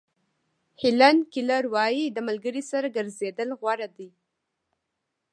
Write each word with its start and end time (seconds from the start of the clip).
هیلن 0.81 1.17
کیلر 1.33 1.63
وایي 1.73 2.05
د 2.11 2.17
ملګري 2.27 2.63
سره 2.71 2.87
ګرځېدل 2.95 3.49
غوره 3.59 3.87
دي. 3.97 4.09